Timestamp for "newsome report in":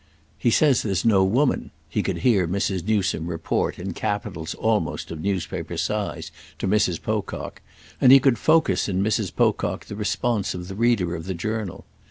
2.87-3.93